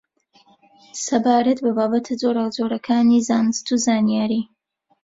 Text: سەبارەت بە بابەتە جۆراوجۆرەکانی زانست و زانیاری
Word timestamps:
سەبارەت 1.05 1.59
بە 1.65 1.71
بابەتە 1.77 2.13
جۆراوجۆرەکانی 2.21 3.23
زانست 3.27 3.65
و 3.73 3.75
زانیاری 3.85 4.41